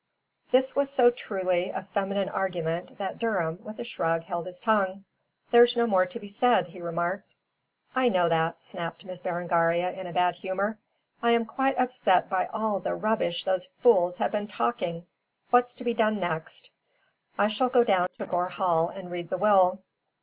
This 0.49 0.75
was 0.75 0.89
so 0.89 1.11
truly 1.11 1.69
a 1.69 1.83
feminine 1.93 2.27
argument 2.29 2.97
that 2.97 3.19
Durham, 3.19 3.59
with 3.63 3.77
a 3.77 3.83
shrug, 3.83 4.23
held 4.23 4.47
his 4.47 4.59
tongue. 4.59 5.05
"There's 5.51 5.77
no 5.77 5.85
more 5.85 6.07
to 6.07 6.19
be 6.19 6.27
said," 6.27 6.65
he 6.65 6.81
remarked. 6.81 7.35
"I 7.95 8.09
know 8.09 8.27
that," 8.27 8.63
snapped 8.63 9.05
Miss 9.05 9.21
Berengaria 9.21 9.91
in 9.91 10.07
a 10.07 10.11
bad 10.11 10.33
humor. 10.37 10.79
"I 11.21 11.29
am 11.33 11.45
quite 11.45 11.77
upset 11.77 12.31
by 12.31 12.47
all 12.47 12.79
the 12.79 12.95
rubbish 12.95 13.43
those 13.43 13.69
fools 13.77 14.17
have 14.17 14.31
been 14.31 14.47
talking. 14.47 15.05
What's 15.51 15.75
to 15.75 15.83
be 15.83 15.93
done 15.93 16.19
next?" 16.19 16.71
"I 17.37 17.47
shall 17.47 17.69
go 17.69 17.83
down 17.83 18.07
to 18.17 18.25
Gore 18.25 18.49
Hall 18.49 18.89
and 18.89 19.11
read 19.11 19.29
the 19.29 19.37
will." 19.37 19.83